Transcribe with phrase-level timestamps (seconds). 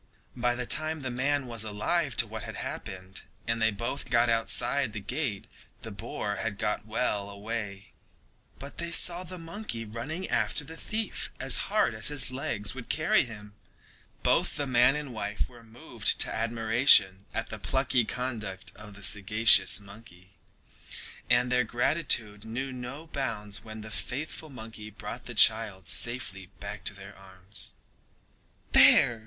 [0.35, 4.09] By the time that the man was alive to what had happened, and they both
[4.09, 5.45] got outside the gate,
[5.83, 7.91] the boar had got well away,
[8.57, 12.89] but they saw the monkey running after the thief as hard as his legs would
[12.89, 13.53] carry him.
[14.23, 19.03] Both the man and wife were moved to admiration at the plucky conduct of the
[19.03, 20.31] sagacious monkey,
[21.29, 26.83] and their gratitude knew no bounds when the faithful monkey brought the child safely back
[26.85, 27.75] to their arms.
[28.71, 29.19] "There!"